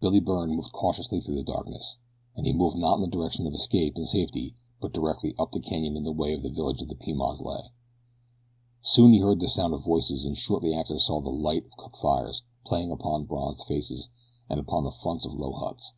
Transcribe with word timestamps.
Billy 0.00 0.18
Byrne 0.18 0.50
moved 0.50 0.72
cautiously 0.72 1.20
through 1.20 1.36
the 1.36 1.44
darkness, 1.44 1.96
and 2.34 2.44
he 2.44 2.52
moved 2.52 2.76
not 2.76 2.96
in 2.96 3.02
the 3.02 3.06
direction 3.06 3.46
of 3.46 3.54
escape 3.54 3.94
and 3.96 4.04
safety 4.08 4.56
but 4.80 4.92
directly 4.92 5.32
up 5.38 5.52
the 5.52 5.60
canyon 5.60 5.96
in 5.96 6.02
the 6.02 6.10
way 6.10 6.34
that 6.34 6.42
the 6.42 6.50
village 6.50 6.82
of 6.82 6.88
the 6.88 6.96
Pimans 6.96 7.40
lay. 7.40 7.70
Soon 8.82 9.12
he 9.12 9.20
heard 9.20 9.38
the 9.38 9.48
sound 9.48 9.72
of 9.72 9.84
voices 9.84 10.24
and 10.24 10.36
shortly 10.36 10.74
after 10.74 10.98
saw 10.98 11.20
the 11.20 11.30
light 11.30 11.66
of 11.66 11.70
cook 11.76 11.96
fires 11.96 12.42
playing 12.66 12.90
upon 12.90 13.26
bronzed 13.26 13.62
faces 13.64 14.08
and 14.50 14.58
upon 14.58 14.82
the 14.82 14.90
fronts 14.90 15.24
of 15.24 15.34
low 15.34 15.52
huts. 15.52 15.92